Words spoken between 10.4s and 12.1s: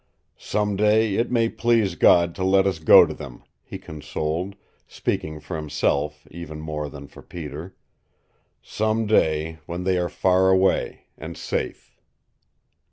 away and safe."